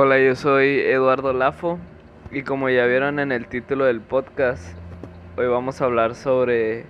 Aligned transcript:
Hola, 0.00 0.16
yo 0.20 0.36
soy 0.36 0.78
Eduardo 0.78 1.32
Lafo 1.32 1.76
y 2.30 2.42
como 2.42 2.68
ya 2.70 2.86
vieron 2.86 3.18
en 3.18 3.32
el 3.32 3.48
título 3.48 3.84
del 3.84 4.00
podcast, 4.00 4.78
hoy 5.36 5.48
vamos 5.48 5.80
a 5.80 5.86
hablar 5.86 6.14
sobre 6.14 6.84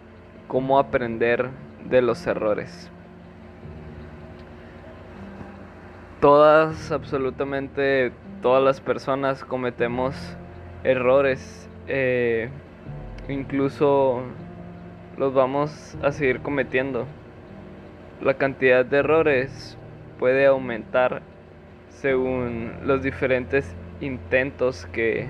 cómo 0.47 0.79
aprender 0.79 1.49
de 1.89 2.03
los 2.03 2.27
errores. 2.27 2.91
Todas, 6.21 6.93
absolutamente 6.93 8.13
todas 8.43 8.63
las 8.63 8.83
personas 8.83 9.43
cometemos 9.43 10.15
errores, 10.85 11.67
eh, 11.87 12.51
incluso 13.27 14.21
los 15.17 15.33
vamos 15.33 15.97
a 16.03 16.13
seguir 16.13 16.41
cometiendo. 16.41 17.07
La 18.21 18.35
cantidad 18.35 18.85
de 18.85 18.99
errores 18.99 19.79
puede 20.19 20.45
aumentar 20.45 21.23
según 21.91 22.73
los 22.85 23.03
diferentes 23.03 23.75
intentos 24.01 24.87
que 24.87 25.29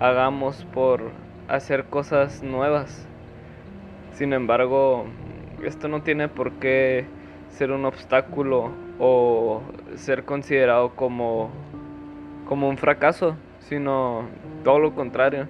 hagamos 0.00 0.64
por 0.72 1.10
hacer 1.48 1.84
cosas 1.84 2.42
nuevas. 2.42 3.06
Sin 4.12 4.32
embargo, 4.32 5.06
esto 5.64 5.88
no 5.88 6.02
tiene 6.02 6.28
por 6.28 6.52
qué 6.52 7.04
ser 7.50 7.70
un 7.70 7.84
obstáculo 7.84 8.70
o 8.98 9.62
ser 9.94 10.24
considerado 10.24 10.94
como, 10.94 11.50
como 12.48 12.68
un 12.68 12.78
fracaso, 12.78 13.36
sino 13.60 14.24
todo 14.64 14.78
lo 14.78 14.94
contrario. 14.94 15.46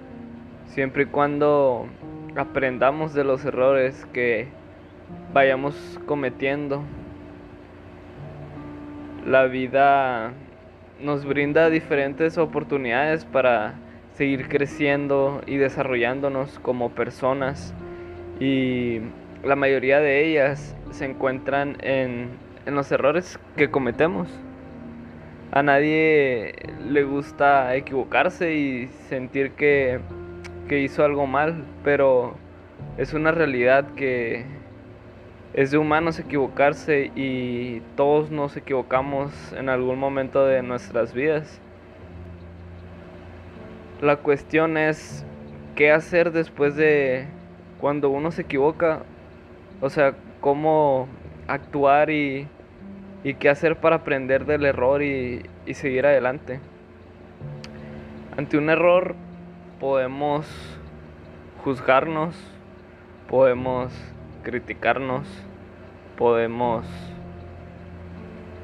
Siempre 0.67 1.03
y 1.03 1.05
cuando 1.07 1.87
aprendamos 2.35 3.13
de 3.13 3.23
los 3.23 3.43
errores 3.45 4.05
que 4.13 4.47
vayamos 5.33 5.99
cometiendo 6.05 6.83
la 9.27 9.45
vida 9.47 10.31
nos 11.01 11.25
brinda 11.25 11.69
diferentes 11.69 12.37
oportunidades 12.37 13.25
para 13.25 13.73
seguir 14.13 14.47
creciendo 14.47 15.41
y 15.45 15.57
desarrollándonos 15.57 16.59
como 16.59 16.91
personas 16.91 17.73
y 18.39 19.01
la 19.43 19.57
mayoría 19.57 19.99
de 19.99 20.25
ellas 20.25 20.75
se 20.91 21.05
encuentran 21.05 21.75
en, 21.81 22.47
los 22.65 22.91
errores 22.91 23.39
que 23.55 23.69
cometemos. 23.69 24.27
A 25.51 25.61
nadie 25.63 26.53
le 26.89 27.03
gusta 27.03 27.75
equivocarse 27.75 28.55
y 28.55 28.87
sentir 29.09 29.51
que, 29.51 29.99
que 30.67 30.79
hizo 30.79 31.03
algo 31.03 31.27
mal, 31.27 31.63
pero 31.83 32.35
es 32.97 33.13
una 33.13 33.31
realidad 33.31 33.93
que 33.95 34.45
es 35.53 35.71
de 35.71 35.77
humanos 35.77 36.19
equivocarse 36.19 37.11
y 37.15 37.81
todos 37.95 38.31
nos 38.31 38.55
equivocamos 38.57 39.31
en 39.53 39.69
algún 39.69 39.97
momento 39.97 40.45
de 40.45 40.61
nuestras 40.61 41.13
vidas. 41.13 41.59
La 44.01 44.17
cuestión 44.17 44.77
es 44.77 45.25
qué 45.75 45.91
hacer 45.91 46.31
después 46.31 46.75
de 46.75 47.27
cuando 47.79 48.09
uno 48.09 48.31
se 48.31 48.43
equivoca, 48.43 49.03
o 49.81 49.89
sea, 49.89 50.13
cómo 50.41 51.07
actuar 51.47 52.09
y, 52.09 52.47
qué 53.39 53.49
hacer 53.49 53.75
para 53.77 53.97
aprender 53.97 54.45
del 54.45 54.65
error 54.65 55.01
y, 55.01 55.45
y 55.65 55.73
seguir 55.73 56.05
adelante. 56.05 56.59
Ante 58.37 58.57
un 58.57 58.69
error 58.69 59.15
podemos 59.79 60.47
juzgarnos, 61.63 62.35
podemos 63.27 63.91
criticarnos, 64.47 65.27
podemos 66.17 66.85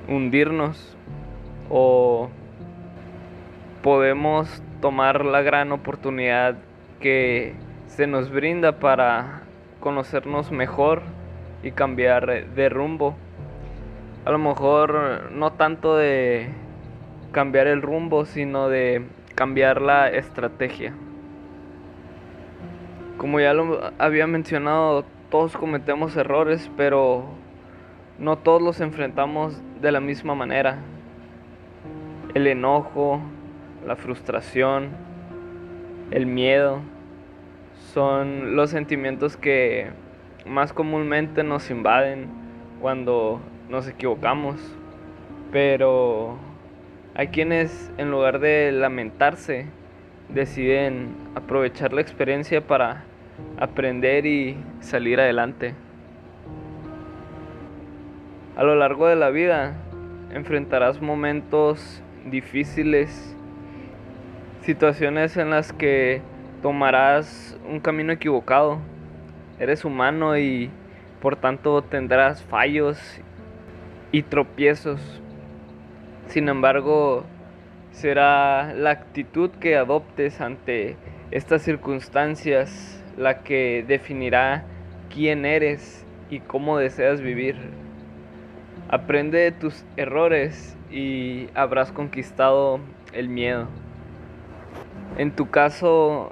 hundirnos 0.07 0.95
o 1.69 2.29
podemos 3.81 4.63
tomar 4.79 5.25
la 5.25 5.41
gran 5.41 5.73
oportunidad 5.73 6.55
que 7.01 7.55
se 7.87 8.07
nos 8.07 8.31
brinda 8.31 8.79
para 8.79 9.41
conocernos 9.81 10.53
mejor 10.53 11.01
y 11.63 11.71
cambiar 11.71 12.47
de 12.55 12.69
rumbo. 12.69 13.17
A 14.23 14.31
lo 14.31 14.37
mejor 14.37 15.31
no 15.33 15.51
tanto 15.51 15.97
de 15.97 16.47
cambiar 17.33 17.67
el 17.67 17.81
rumbo, 17.81 18.23
sino 18.23 18.69
de 18.69 19.05
cambiar 19.35 19.81
la 19.81 20.07
estrategia. 20.07 20.93
Como 23.17 23.41
ya 23.41 23.53
lo 23.53 23.91
había 23.99 24.27
mencionado, 24.27 25.03
todos 25.33 25.57
cometemos 25.57 26.15
errores, 26.15 26.69
pero 26.77 27.23
no 28.19 28.37
todos 28.37 28.61
los 28.61 28.79
enfrentamos 28.81 29.59
de 29.81 29.91
la 29.91 29.99
misma 29.99 30.35
manera. 30.35 30.77
El 32.35 32.45
enojo, 32.45 33.19
la 33.83 33.95
frustración, 33.95 34.89
el 36.11 36.27
miedo 36.27 36.81
son 37.95 38.55
los 38.55 38.69
sentimientos 38.69 39.35
que 39.35 39.87
más 40.45 40.71
comúnmente 40.71 41.43
nos 41.43 41.71
invaden 41.71 42.27
cuando 42.79 43.39
nos 43.69 43.87
equivocamos. 43.87 44.57
Pero 45.51 46.37
hay 47.15 47.29
quienes 47.29 47.91
en 47.97 48.11
lugar 48.11 48.37
de 48.37 48.71
lamentarse 48.71 49.65
deciden 50.29 51.15
aprovechar 51.33 51.91
la 51.91 52.01
experiencia 52.01 52.61
para 52.67 53.05
aprender 53.57 54.25
y 54.25 54.57
salir 54.79 55.19
adelante. 55.19 55.75
A 58.55 58.63
lo 58.63 58.75
largo 58.75 59.07
de 59.07 59.15
la 59.15 59.29
vida 59.29 59.75
enfrentarás 60.31 61.01
momentos 61.01 62.01
difíciles, 62.25 63.35
situaciones 64.61 65.37
en 65.37 65.49
las 65.49 65.73
que 65.73 66.21
tomarás 66.61 67.59
un 67.69 67.79
camino 67.79 68.13
equivocado. 68.13 68.79
Eres 69.59 69.85
humano 69.85 70.37
y 70.37 70.69
por 71.21 71.35
tanto 71.35 71.81
tendrás 71.83 72.43
fallos 72.43 73.21
y 74.11 74.23
tropiezos. 74.23 75.21
Sin 76.27 76.47
embargo, 76.47 77.25
será 77.91 78.73
la 78.73 78.91
actitud 78.91 79.49
que 79.51 79.75
adoptes 79.75 80.41
ante 80.41 80.95
estas 81.31 81.61
circunstancias 81.61 83.02
la 83.17 83.43
que 83.43 83.83
definirá 83.87 84.65
quién 85.13 85.45
eres 85.45 86.05
y 86.29 86.39
cómo 86.39 86.77
deseas 86.77 87.21
vivir. 87.21 87.55
Aprende 88.89 89.39
de 89.39 89.51
tus 89.51 89.85
errores 89.97 90.77
y 90.91 91.47
habrás 91.55 91.91
conquistado 91.91 92.79
el 93.13 93.29
miedo. 93.29 93.67
En 95.17 95.31
tu 95.31 95.49
caso, 95.49 96.31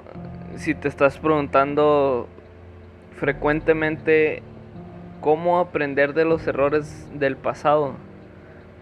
si 0.56 0.74
te 0.74 0.88
estás 0.88 1.18
preguntando 1.18 2.28
frecuentemente 3.16 4.42
cómo 5.20 5.60
aprender 5.60 6.14
de 6.14 6.24
los 6.24 6.46
errores 6.46 7.08
del 7.14 7.36
pasado, 7.36 7.94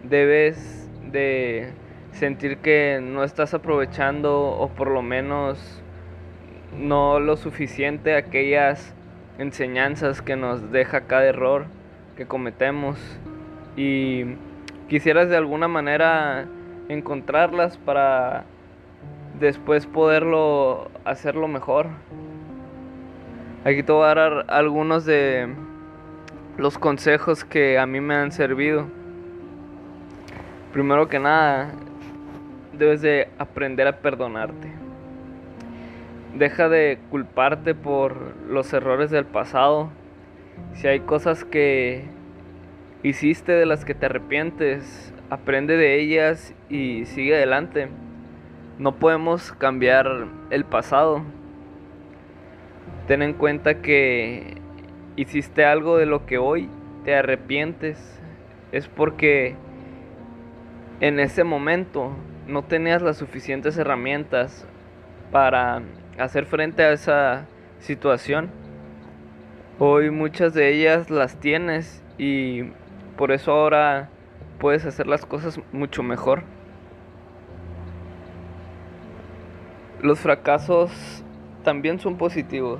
debes 0.03 0.89
de 1.11 1.73
sentir 2.11 2.57
que 2.57 2.99
no 3.01 3.23
estás 3.23 3.53
aprovechando 3.53 4.49
o 4.49 4.69
por 4.69 4.89
lo 4.89 5.01
menos 5.01 5.80
no 6.77 7.19
lo 7.19 7.37
suficiente 7.37 8.15
aquellas 8.15 8.93
enseñanzas 9.37 10.21
que 10.21 10.35
nos 10.35 10.71
deja 10.71 11.01
cada 11.01 11.25
error 11.25 11.65
que 12.15 12.25
cometemos 12.25 12.97
y 13.75 14.35
quisieras 14.87 15.29
de 15.29 15.37
alguna 15.37 15.67
manera 15.67 16.45
encontrarlas 16.89 17.77
para 17.77 18.43
después 19.39 19.85
poderlo 19.85 20.89
hacerlo 21.05 21.47
mejor. 21.47 21.87
Aquí 23.63 23.83
te 23.83 23.91
voy 23.91 24.05
a 24.05 24.15
dar 24.15 24.45
algunos 24.49 25.05
de 25.05 25.47
los 26.57 26.77
consejos 26.77 27.43
que 27.43 27.79
a 27.79 27.85
mí 27.85 28.01
me 28.01 28.15
han 28.15 28.31
servido. 28.31 28.87
Primero 30.73 31.07
que 31.07 31.19
nada, 31.19 31.71
debes 32.73 33.01
de 33.01 33.29
aprender 33.37 33.87
a 33.87 33.99
perdonarte. 33.99 34.90
Deja 36.35 36.69
de 36.69 36.97
culparte 37.09 37.75
por 37.75 38.35
los 38.47 38.71
errores 38.73 39.11
del 39.11 39.25
pasado. 39.25 39.89
Si 40.73 40.87
hay 40.87 41.01
cosas 41.01 41.43
que 41.43 42.05
hiciste 43.03 43.51
de 43.51 43.65
las 43.65 43.83
que 43.83 43.95
te 43.95 44.05
arrepientes, 44.05 45.13
aprende 45.29 45.75
de 45.75 45.99
ellas 45.99 46.53
y 46.69 47.05
sigue 47.05 47.35
adelante. 47.35 47.89
No 48.79 48.95
podemos 48.95 49.51
cambiar 49.51 50.27
el 50.49 50.63
pasado. 50.63 51.23
Ten 53.07 53.21
en 53.21 53.33
cuenta 53.33 53.81
que 53.81 54.55
hiciste 55.17 55.65
algo 55.65 55.97
de 55.97 56.05
lo 56.05 56.25
que 56.25 56.37
hoy 56.37 56.69
te 57.03 57.13
arrepientes. 57.13 58.21
Es 58.71 58.87
porque 58.87 59.55
en 61.01 61.19
ese 61.19 61.43
momento 61.43 62.11
no 62.47 62.63
tenías 62.63 63.01
las 63.01 63.17
suficientes 63.17 63.77
herramientas 63.77 64.67
para 65.31 65.81
hacer 66.23 66.45
frente 66.45 66.83
a 66.83 66.91
esa 66.91 67.45
situación. 67.79 68.49
Hoy 69.79 70.11
muchas 70.11 70.53
de 70.53 70.69
ellas 70.69 71.09
las 71.09 71.35
tienes 71.37 72.03
y 72.17 72.65
por 73.17 73.31
eso 73.31 73.51
ahora 73.51 74.09
puedes 74.59 74.85
hacer 74.85 75.07
las 75.07 75.25
cosas 75.25 75.59
mucho 75.71 76.03
mejor. 76.03 76.43
Los 80.01 80.19
fracasos 80.19 81.23
también 81.63 81.99
son 81.99 82.17
positivos. 82.17 82.79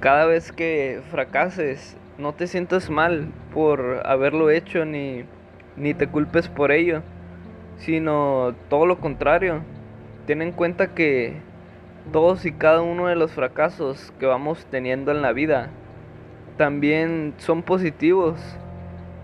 Cada 0.00 0.26
vez 0.26 0.52
que 0.52 1.00
fracases, 1.10 1.96
no 2.18 2.32
te 2.34 2.46
sientas 2.46 2.90
mal 2.90 3.28
por 3.52 4.02
haberlo 4.04 4.50
hecho 4.50 4.84
ni, 4.84 5.24
ni 5.76 5.94
te 5.94 6.06
culpes 6.06 6.48
por 6.48 6.72
ello, 6.72 7.02
sino 7.78 8.54
todo 8.68 8.86
lo 8.86 8.98
contrario. 8.98 9.62
Ten 10.26 10.42
en 10.42 10.52
cuenta 10.52 10.94
que 10.94 11.40
todos 12.10 12.44
y 12.46 12.52
cada 12.52 12.82
uno 12.82 13.06
de 13.06 13.16
los 13.16 13.32
fracasos 13.32 14.12
que 14.18 14.26
vamos 14.26 14.66
teniendo 14.66 15.12
en 15.12 15.22
la 15.22 15.32
vida 15.32 15.70
también 16.56 17.34
son 17.38 17.62
positivos. 17.62 18.38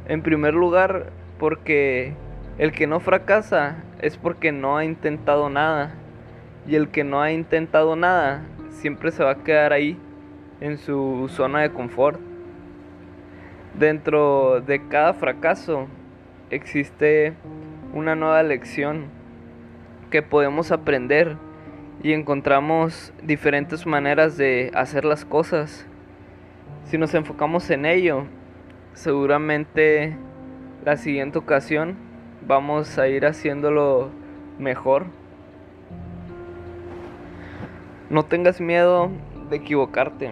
En 0.07 0.23
primer 0.23 0.55
lugar, 0.55 1.13
porque 1.39 2.15
el 2.59 2.73
que 2.73 2.87
no 2.87 3.01
fracasa 3.01 3.83
es 4.01 4.17
porque 4.17 4.53
no 4.53 4.77
ha 4.77 4.85
intentado 4.85 5.51
nada 5.51 5.95
y 6.67 6.77
el 6.77 6.89
que 6.89 7.05
no 7.05 7.21
ha 7.21 7.33
intentado 7.33 7.97
nada 7.97 8.43
siempre 8.71 9.11
se 9.11 9.25
va 9.25 9.33
a 9.33 9.45
quedar 9.45 9.73
ahí, 9.73 9.99
en 10.61 10.79
su 10.79 11.27
zona 11.29 11.61
de 11.61 11.71
confort. 11.71 12.21
Dentro 13.79 14.61
de 14.61 14.87
cada 14.89 15.15
fracaso 15.15 15.87
existe 16.51 17.35
una 17.93 18.15
nueva 18.15 18.43
lección 18.43 19.07
que 20.11 20.23
podemos 20.23 20.73
aprender 20.73 21.37
y 22.03 22.13
encontramos 22.13 23.13
diferentes 23.23 23.87
maneras 23.87 24.37
de 24.37 24.71
hacer 24.75 25.05
las 25.05 25.25
cosas. 25.25 25.87
Si 26.85 26.97
nos 26.97 27.15
enfocamos 27.15 27.69
en 27.71 27.87
ello, 27.87 28.25
seguramente 28.95 30.17
la 30.85 30.97
siguiente 30.97 31.39
ocasión 31.39 31.97
vamos 32.47 32.99
a 32.99 33.09
ir 33.09 33.27
haciéndolo 33.27 34.11
mejor. 34.59 35.07
No 38.11 38.25
tengas 38.25 38.61
miedo 38.61 39.11
de 39.51 39.57
equivocarte. 39.57 40.31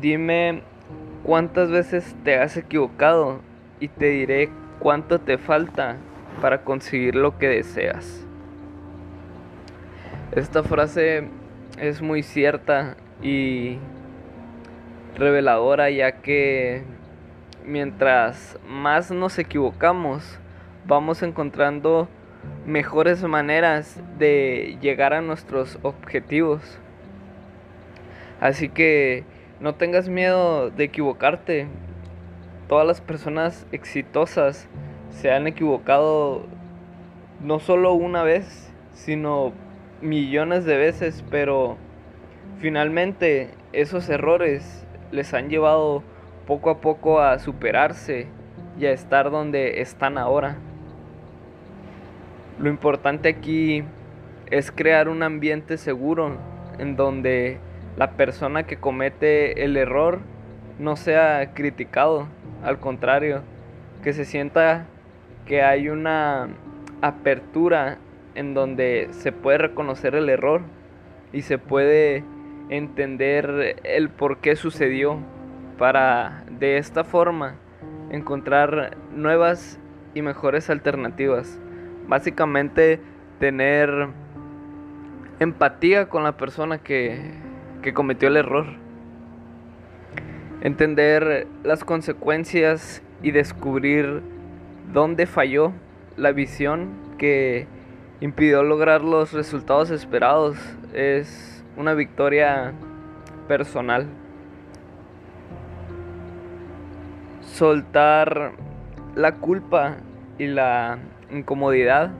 Dime 0.00 0.62
cuántas 1.22 1.70
veces 1.70 2.14
te 2.24 2.38
has 2.38 2.56
equivocado 2.56 3.40
y 3.80 3.88
te 3.88 4.06
diré 4.06 4.50
cuánto 4.78 5.20
te 5.20 5.38
falta 5.38 5.96
para 6.40 6.64
conseguir 6.64 7.14
lo 7.14 7.38
que 7.38 7.48
deseas. 7.48 8.26
Esta 10.32 10.62
frase 10.62 11.28
es 11.78 12.00
muy 12.00 12.22
cierta 12.22 12.96
y 13.20 13.76
reveladora 15.14 15.90
ya 15.90 16.22
que 16.22 16.84
mientras 17.66 18.58
más 18.66 19.10
nos 19.10 19.38
equivocamos 19.38 20.38
vamos 20.86 21.22
encontrando 21.22 22.08
mejores 22.64 23.22
maneras 23.24 24.00
de 24.18 24.78
llegar 24.80 25.12
a 25.12 25.20
nuestros 25.20 25.78
objetivos. 25.82 26.78
Así 28.40 28.70
que 28.70 29.24
no 29.60 29.74
tengas 29.74 30.08
miedo 30.08 30.70
de 30.70 30.84
equivocarte. 30.84 31.66
Todas 32.70 32.86
las 32.86 33.02
personas 33.02 33.66
exitosas 33.70 34.66
se 35.10 35.30
han 35.30 35.46
equivocado 35.46 36.46
no 37.42 37.60
solo 37.60 37.92
una 37.92 38.22
vez, 38.22 38.72
sino 38.94 39.52
millones 40.02 40.64
de 40.64 40.76
veces, 40.76 41.24
pero 41.30 41.76
finalmente 42.58 43.50
esos 43.72 44.08
errores 44.08 44.86
les 45.10 45.32
han 45.32 45.48
llevado 45.48 46.02
poco 46.46 46.70
a 46.70 46.80
poco 46.80 47.20
a 47.20 47.38
superarse 47.38 48.26
y 48.78 48.86
a 48.86 48.92
estar 48.92 49.30
donde 49.30 49.80
están 49.80 50.18
ahora. 50.18 50.56
Lo 52.58 52.68
importante 52.68 53.28
aquí 53.28 53.84
es 54.50 54.70
crear 54.70 55.08
un 55.08 55.22
ambiente 55.22 55.78
seguro 55.78 56.36
en 56.78 56.96
donde 56.96 57.58
la 57.96 58.12
persona 58.12 58.64
que 58.64 58.76
comete 58.76 59.64
el 59.64 59.76
error 59.76 60.20
no 60.78 60.96
sea 60.96 61.52
criticado, 61.54 62.26
al 62.62 62.78
contrario, 62.78 63.42
que 64.02 64.12
se 64.12 64.24
sienta 64.24 64.86
que 65.46 65.62
hay 65.62 65.88
una 65.88 66.48
apertura 67.02 67.98
en 68.34 68.54
donde 68.54 69.08
se 69.10 69.32
puede 69.32 69.58
reconocer 69.58 70.14
el 70.14 70.28
error 70.28 70.62
y 71.32 71.42
se 71.42 71.58
puede 71.58 72.24
entender 72.68 73.76
el 73.84 74.08
por 74.08 74.38
qué 74.38 74.56
sucedió 74.56 75.18
para 75.78 76.44
de 76.58 76.78
esta 76.78 77.04
forma 77.04 77.56
encontrar 78.10 78.96
nuevas 79.14 79.78
y 80.14 80.22
mejores 80.22 80.70
alternativas. 80.70 81.58
Básicamente 82.06 83.00
tener 83.38 84.08
empatía 85.40 86.08
con 86.08 86.22
la 86.22 86.36
persona 86.36 86.78
que, 86.78 87.20
que 87.82 87.92
cometió 87.92 88.28
el 88.28 88.36
error. 88.36 88.66
Entender 90.60 91.46
las 91.64 91.84
consecuencias 91.84 93.02
y 93.22 93.32
descubrir 93.32 94.22
dónde 94.92 95.26
falló 95.26 95.72
la 96.16 96.32
visión 96.32 96.90
que 97.18 97.66
impidió 98.22 98.62
lograr 98.62 99.02
los 99.02 99.32
resultados 99.32 99.90
esperados 99.90 100.56
es 100.94 101.64
una 101.76 101.92
victoria 101.92 102.72
personal. 103.48 104.06
Soltar 107.40 108.52
la 109.16 109.34
culpa 109.34 109.96
y 110.38 110.46
la 110.46 111.00
incomodidad 111.32 112.12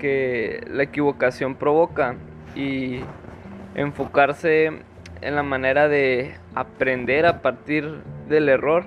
que 0.00 0.66
la 0.68 0.82
equivocación 0.82 1.54
provoca 1.54 2.16
y 2.56 2.98
enfocarse 3.76 4.82
en 5.20 5.34
la 5.36 5.44
manera 5.44 5.86
de 5.86 6.34
aprender 6.56 7.26
a 7.26 7.42
partir 7.42 8.02
del 8.28 8.48
error 8.48 8.86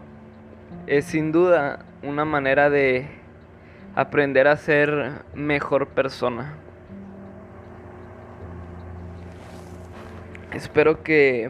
es 0.85 1.05
sin 1.05 1.31
duda 1.31 1.85
una 2.03 2.25
manera 2.25 2.69
de 2.69 3.20
aprender 3.95 4.47
a 4.47 4.55
ser 4.55 5.23
mejor 5.33 5.87
persona. 5.87 6.53
Espero 10.53 11.03
que 11.03 11.49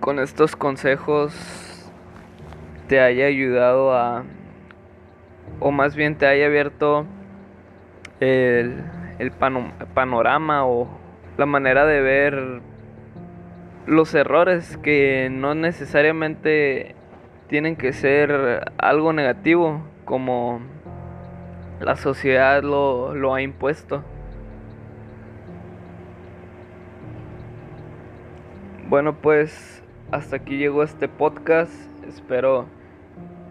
con 0.00 0.18
estos 0.18 0.56
consejos 0.56 1.90
te 2.88 3.00
haya 3.00 3.26
ayudado 3.26 3.94
a, 3.94 4.24
o 5.60 5.70
más 5.70 5.96
bien 5.96 6.16
te 6.16 6.26
haya 6.26 6.46
abierto 6.46 7.06
el, 8.20 8.84
el 9.18 9.30
panorama 9.30 10.66
o 10.66 10.88
la 11.36 11.46
manera 11.46 11.86
de 11.86 12.00
ver 12.00 12.60
los 13.86 14.14
errores 14.14 14.76
que 14.78 15.28
no 15.30 15.54
necesariamente 15.54 16.94
tienen 17.48 17.76
que 17.76 17.92
ser 17.92 18.72
algo 18.78 19.12
negativo 19.12 19.82
como 20.04 20.60
la 21.80 21.96
sociedad 21.96 22.62
lo, 22.62 23.14
lo 23.14 23.34
ha 23.34 23.42
impuesto. 23.42 24.02
Bueno 28.88 29.14
pues 29.14 29.82
hasta 30.10 30.36
aquí 30.36 30.56
llegó 30.56 30.82
este 30.82 31.08
podcast. 31.08 31.72
Espero 32.06 32.66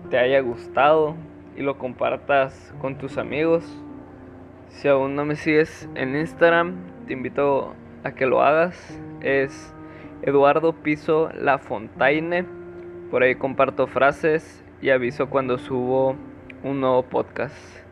te 0.10 0.18
haya 0.18 0.39
gustado 0.42 1.15
y 1.56 1.62
lo 1.62 1.77
compartas 1.77 2.74
con 2.80 2.98
tus 2.98 3.18
amigos. 3.18 3.65
Si 4.70 4.88
aún 4.88 5.15
no 5.15 5.25
me 5.25 5.36
sigues 5.36 5.89
en 5.96 6.15
Instagram, 6.15 6.75
te 7.08 7.13
invito 7.13 7.74
a 8.03 8.12
que 8.12 8.25
lo 8.25 8.42
hagas. 8.42 9.00
Es 9.22 9.74
Eduardo 10.22 10.74
Piso 10.74 11.30
La 11.34 11.58
Fontaine. 11.58 12.46
Por 13.12 13.24
ahí 13.24 13.36
comparto 13.36 13.88
frases 13.88 14.63
y 14.82 14.89
aviso 14.89 15.30
cuando 15.30 15.58
subo 15.58 16.15
un 16.63 16.80
nuevo 16.80 17.03
podcast. 17.03 17.82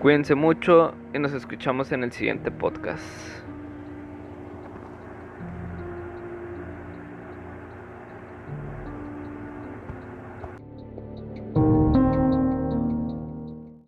Cuídense 0.00 0.34
mucho 0.34 0.94
y 1.14 1.18
nos 1.18 1.32
escuchamos 1.32 1.90
en 1.92 2.04
el 2.04 2.12
siguiente 2.12 2.50
podcast. 2.50 3.45